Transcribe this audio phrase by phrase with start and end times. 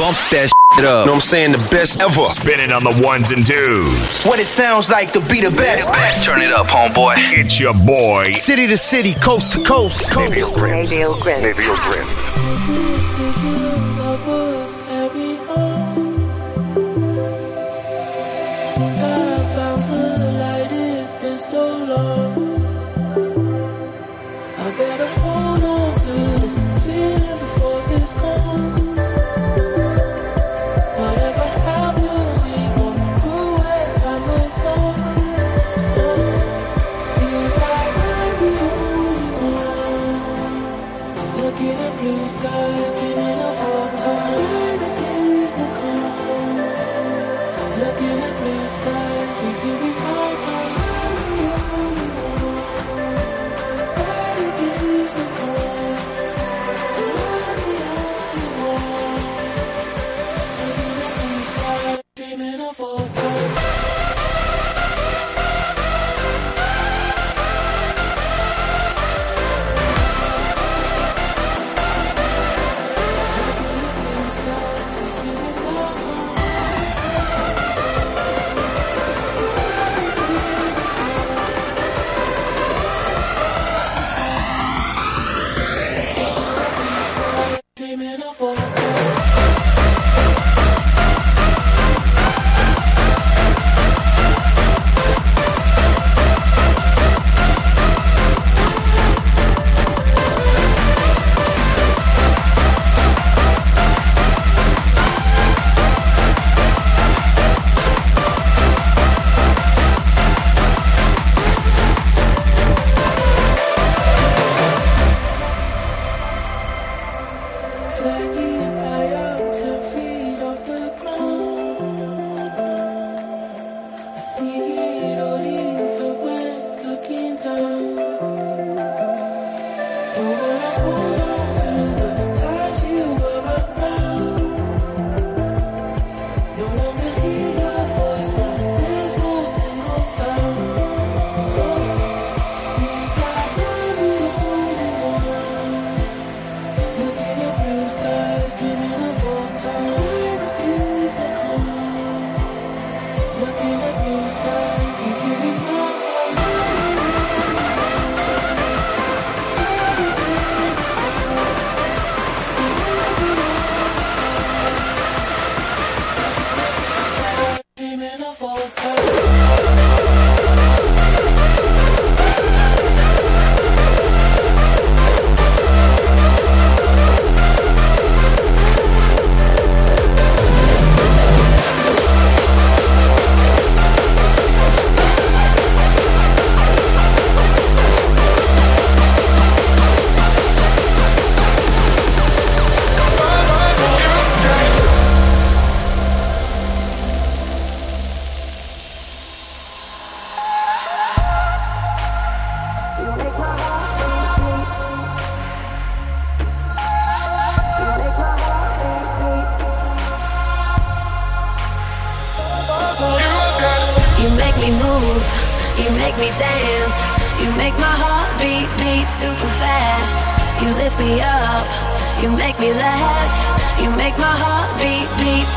[0.00, 1.04] Bump that shit up.
[1.04, 1.52] Know what I'm saying?
[1.52, 2.26] The best ever.
[2.30, 4.24] Spinning on the ones and twos.
[4.24, 5.88] What it sounds like to be the best.
[5.88, 6.24] The best.
[6.24, 7.16] Turn it up, homeboy.
[7.36, 8.32] It's your boy.
[8.32, 10.10] City to city, coast to coast.
[10.10, 10.16] coast.
[10.16, 11.42] Maybe you'll grin.
[11.42, 12.99] Maybe you'll.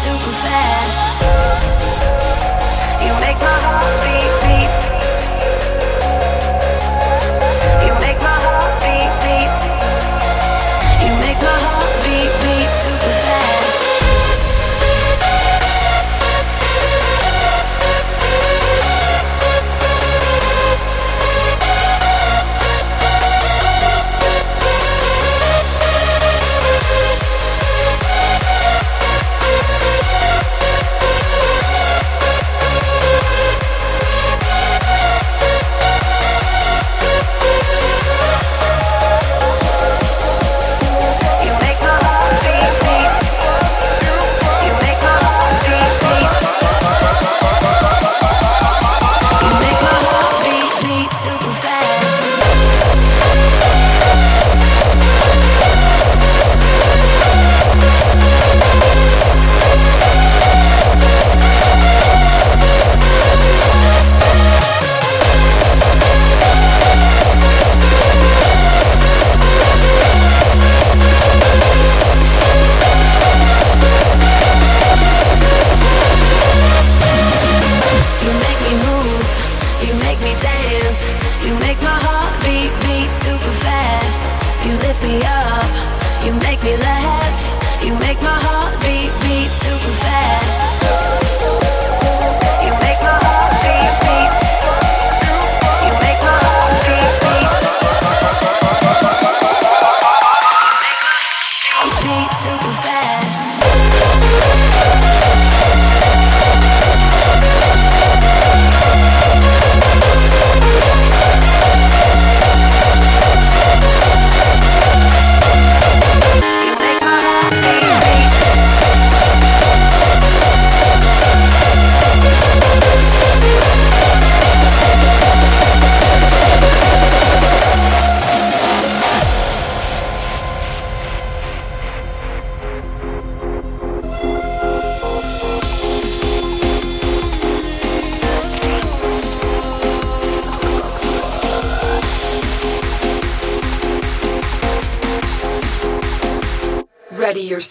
[0.02, 1.24] super fast.
[3.04, 4.03] You make my heart.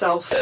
[0.02, 0.32] Yourself.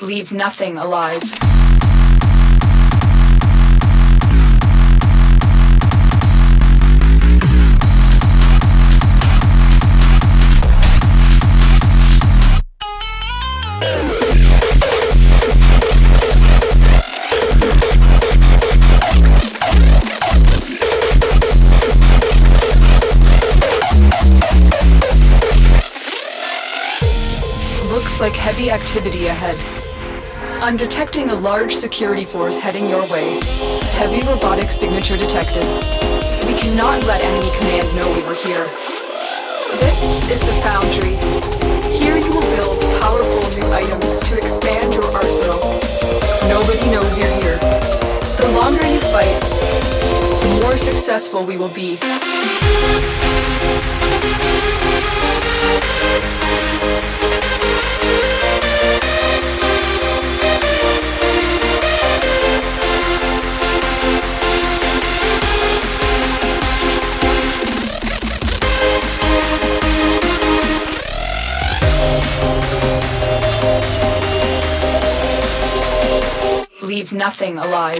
[0.00, 1.51] Leave nothing alive.
[28.42, 29.56] Heavy activity ahead.
[30.60, 33.38] I'm detecting a large security force heading your way.
[33.94, 35.62] Heavy robotic signature detected.
[36.44, 38.66] We cannot let enemy command know we were here.
[39.78, 41.14] This is the Foundry.
[42.02, 45.62] Here you will build powerful new items to expand your arsenal.
[46.50, 47.58] Nobody knows you're here.
[48.42, 49.38] The longer you fight,
[50.42, 51.96] the more successful we will be.
[76.92, 77.96] Leave nothing alive.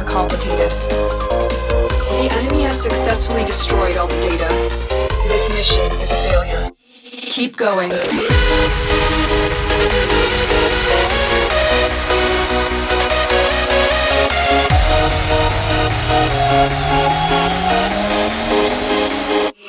[0.00, 0.70] More complicated.
[0.70, 4.48] The enemy has successfully destroyed all the data.
[5.28, 6.70] This mission is a failure.
[7.04, 7.90] Keep going.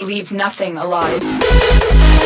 [0.02, 2.21] Leave nothing alive.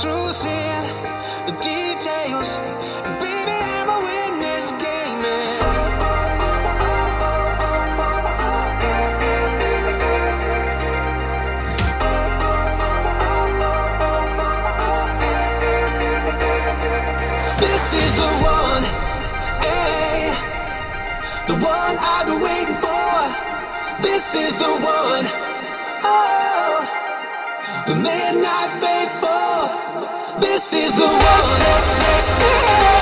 [0.00, 0.84] Truth in
[1.44, 2.56] the details.
[3.04, 5.20] And baby, I'm a witness game.
[17.60, 18.84] This is the one,
[19.60, 20.32] hey,
[21.46, 24.00] the one I've been waiting for.
[24.00, 25.26] This is the one,
[26.04, 26.88] oh,
[27.86, 29.19] the midnight faithful.
[30.60, 32.99] This is the one.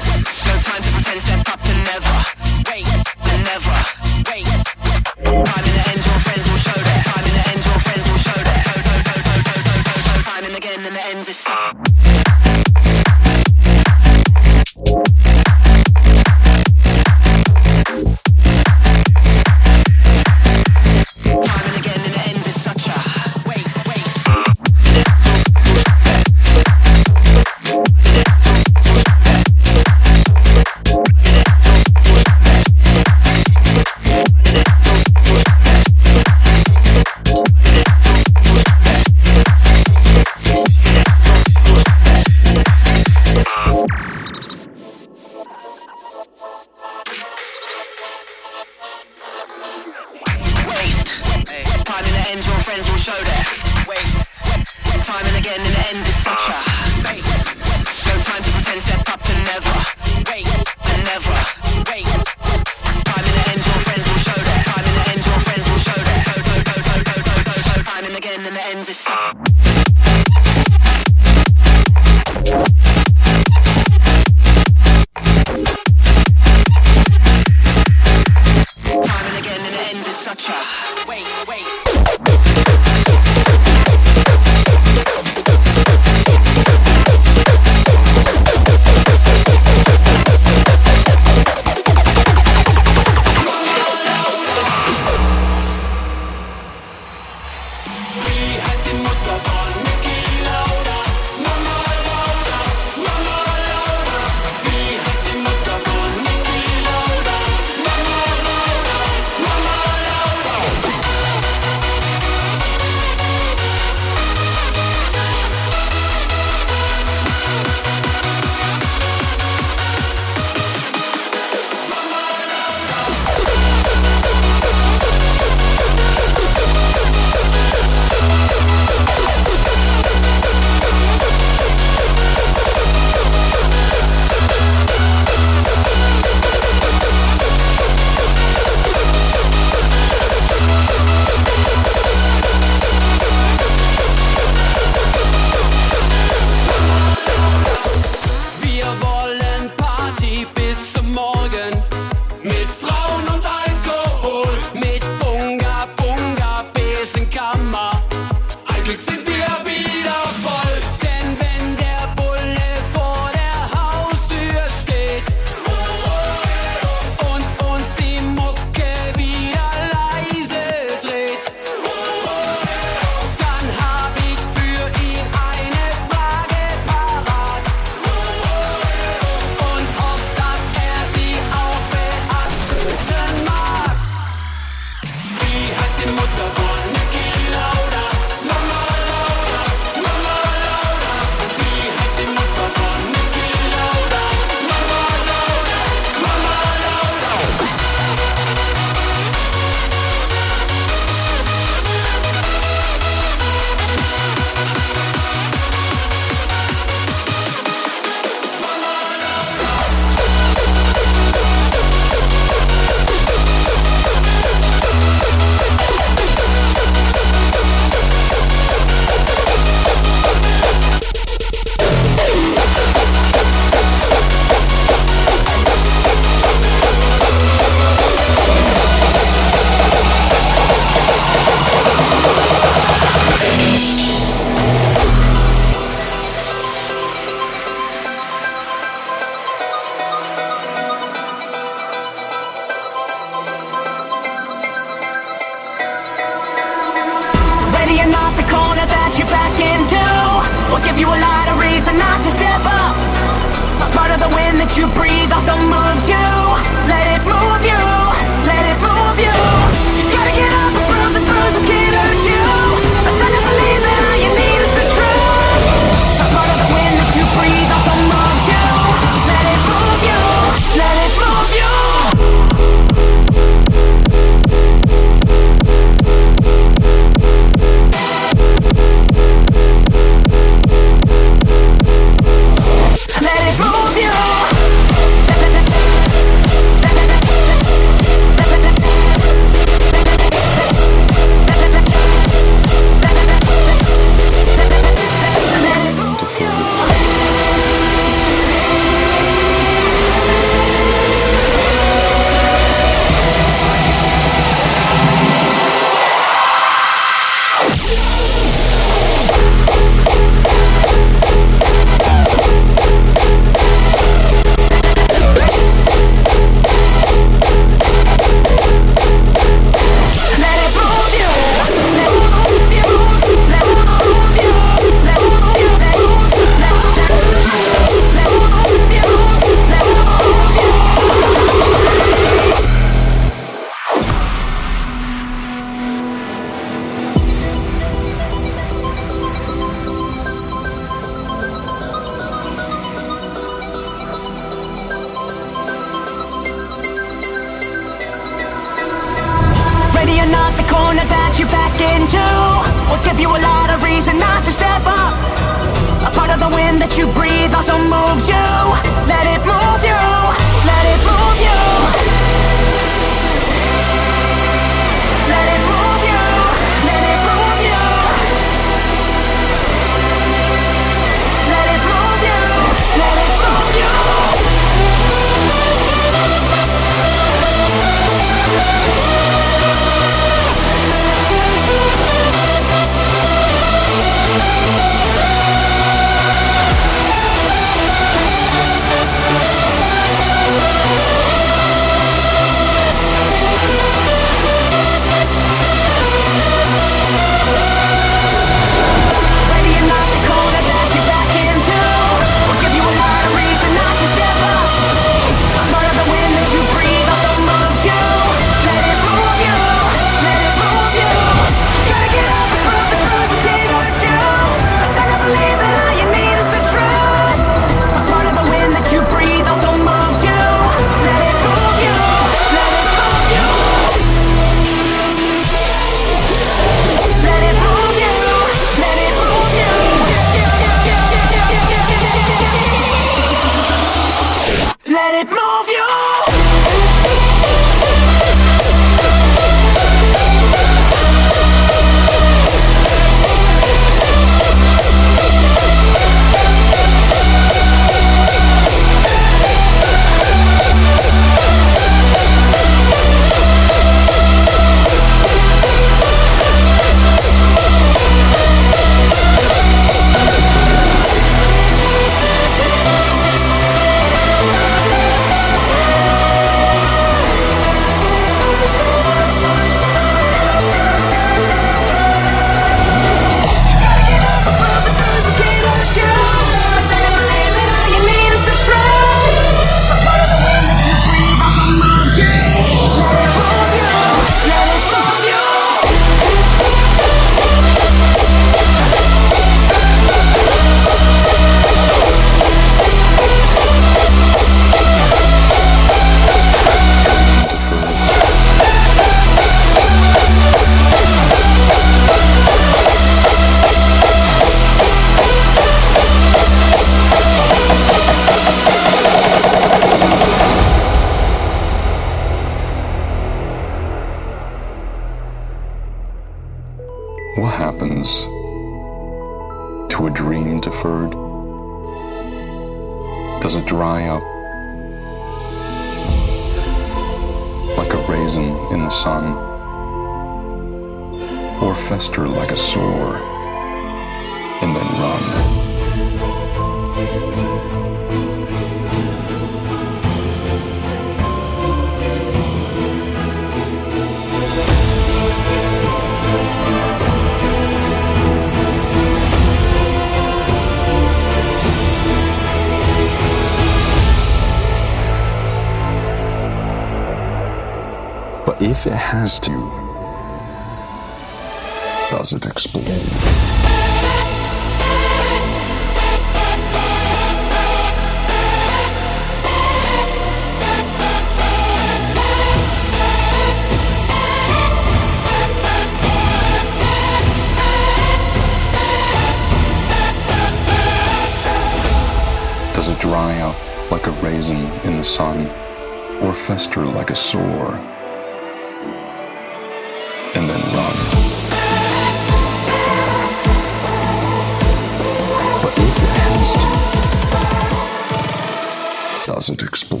[599.46, 600.00] doesn't explode.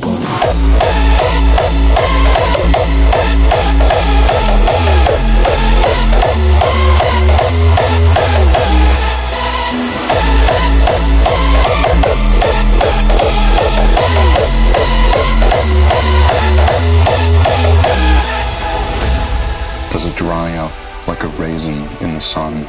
[19.90, 20.72] Does it dry out
[21.06, 22.66] like a raisin in the sun,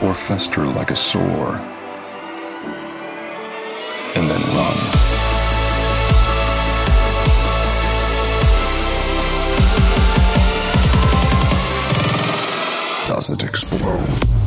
[0.00, 1.77] or fester like a sore
[13.28, 14.37] that explode.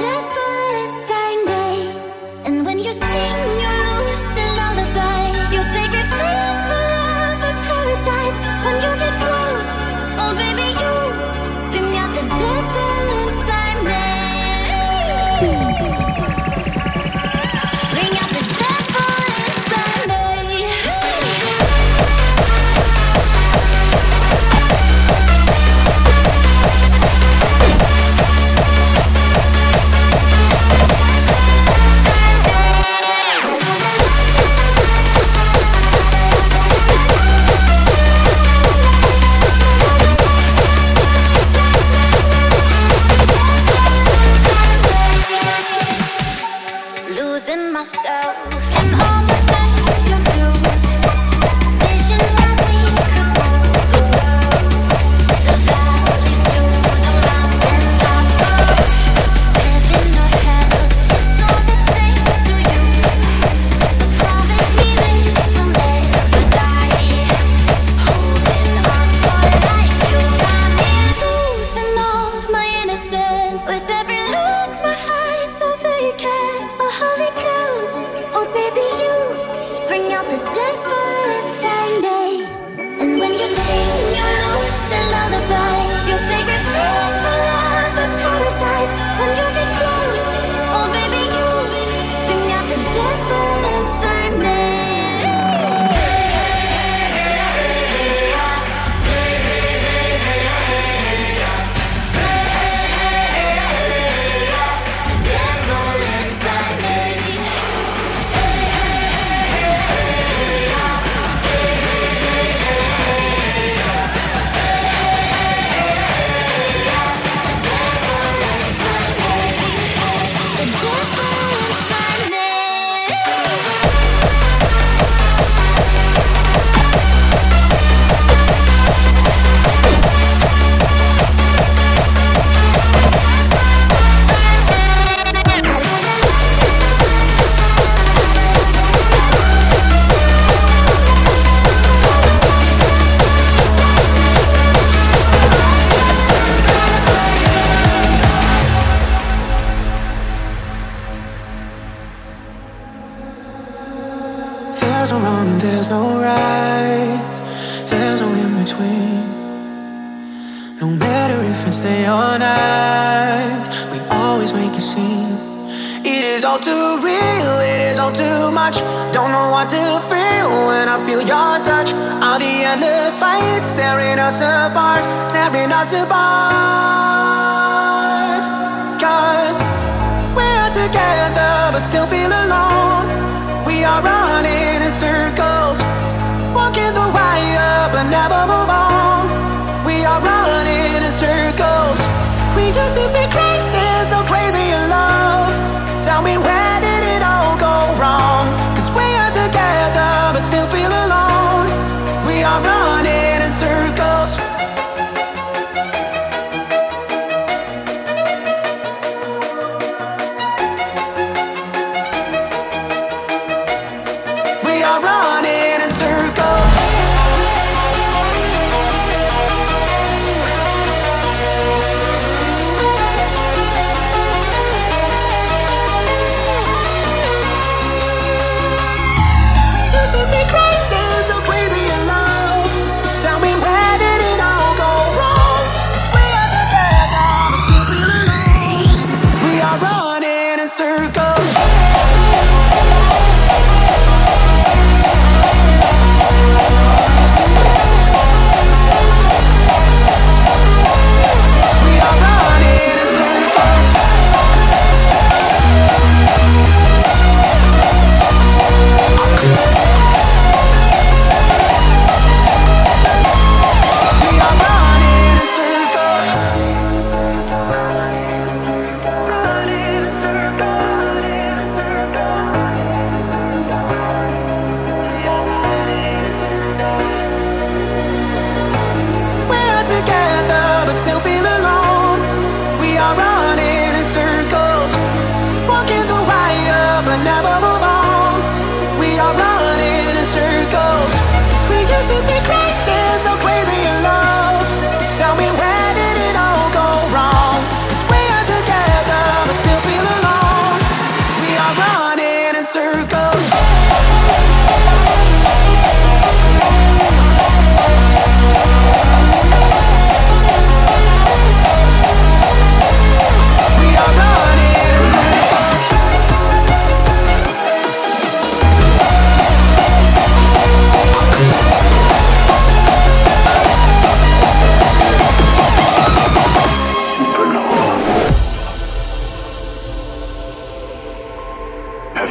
[0.00, 0.39] different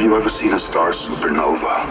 [0.00, 1.90] Have you ever seen a star supernova?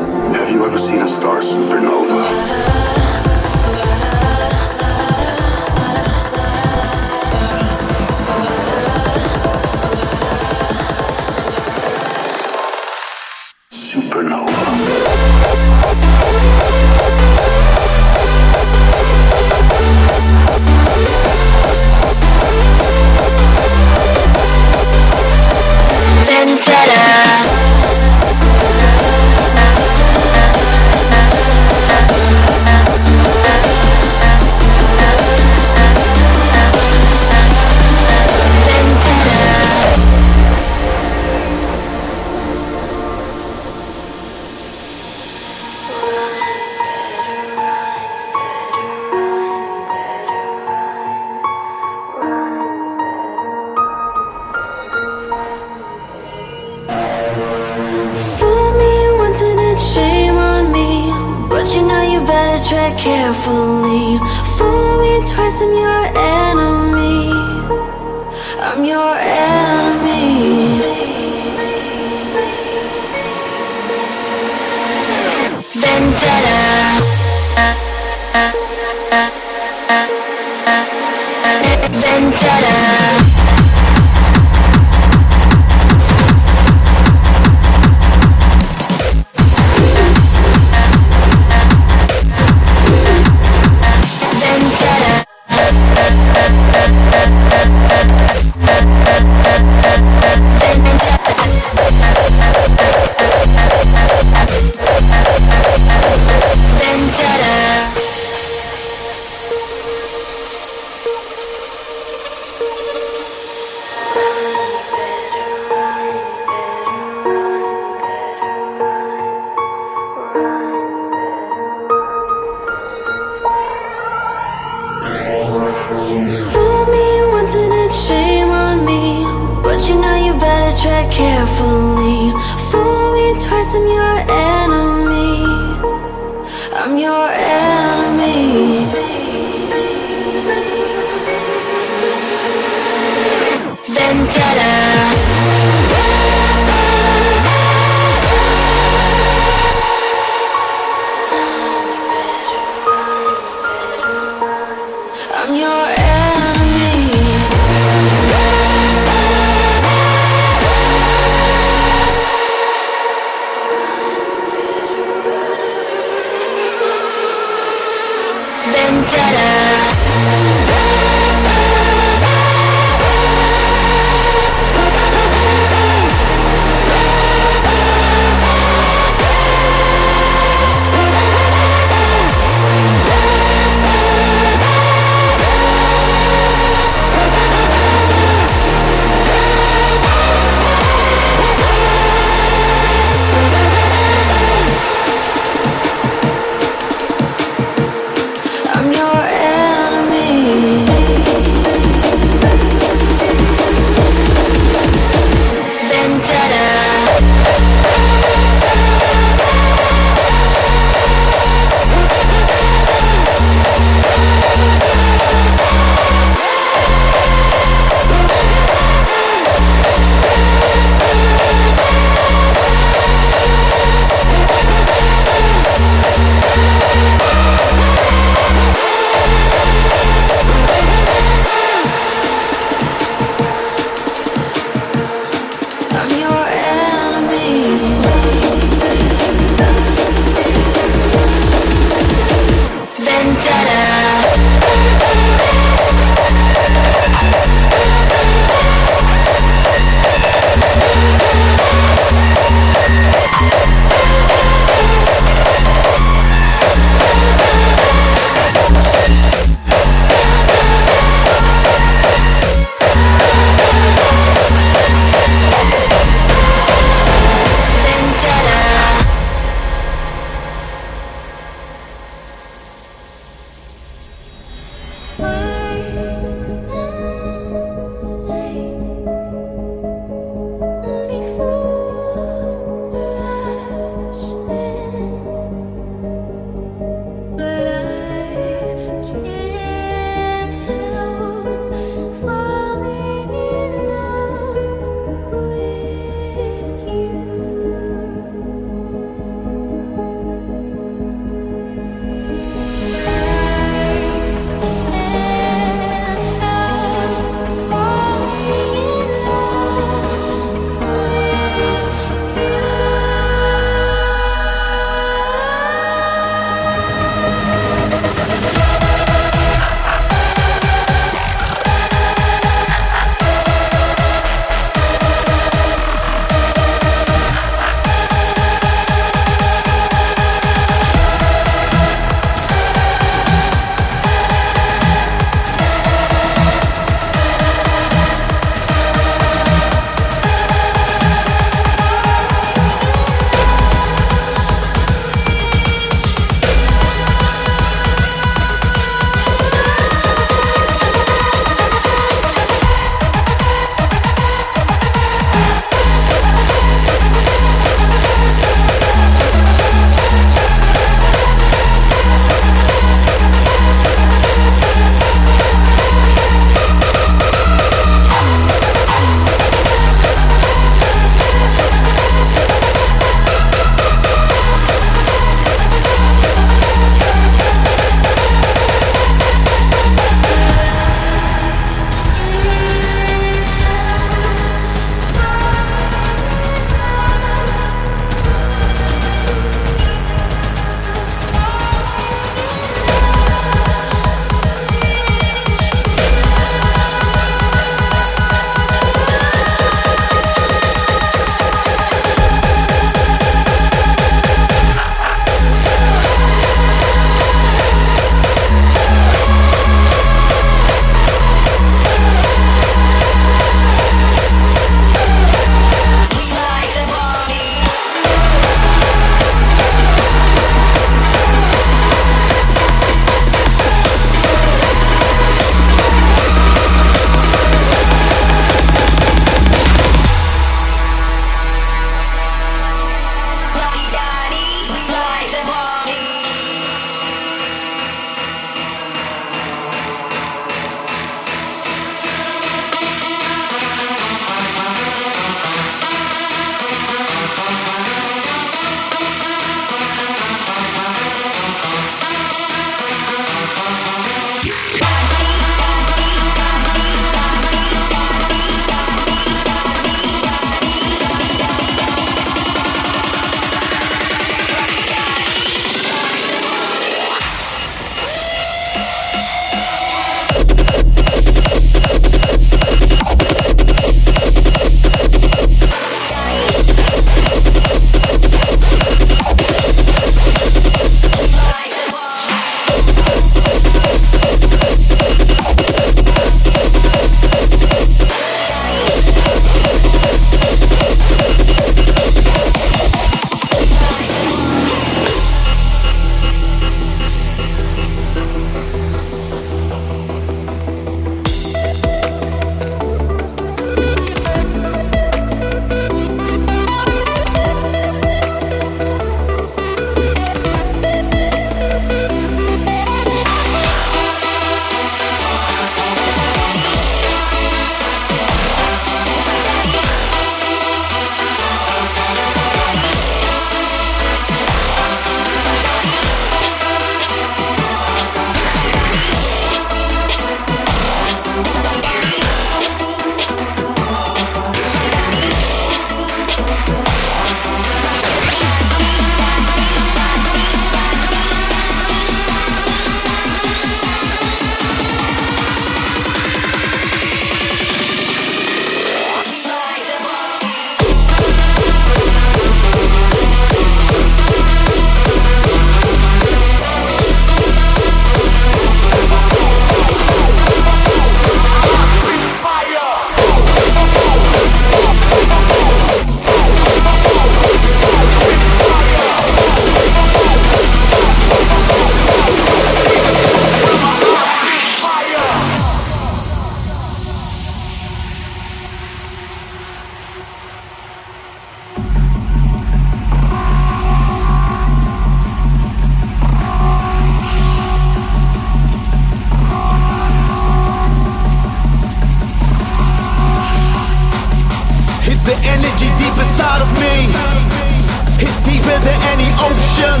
[598.76, 600.00] Deeper than any ocean.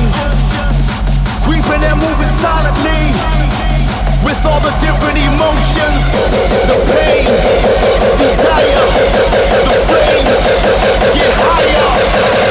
[1.42, 3.12] Creeping and moving silently
[4.24, 6.04] with all the different emotions
[6.66, 7.26] the pain,
[8.18, 8.86] desire,
[9.64, 10.42] the flames
[11.14, 12.45] get higher.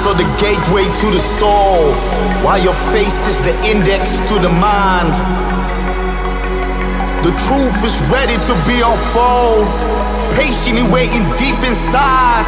[0.00, 1.92] Eyes are the gateway to the soul,
[2.44, 5.14] while your face is the index to the mind.
[7.24, 9.68] The truth is ready to be unfold,
[10.34, 12.46] patiently waiting deep inside.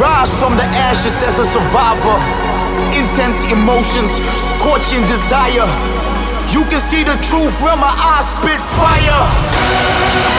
[0.00, 2.16] Rise from the ashes as a survivor,
[2.96, 4.10] intense emotions,
[4.40, 5.68] scorching desire.
[6.52, 10.30] You can see the truth when my eyes spit fire.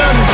[0.00, 0.29] Ocean.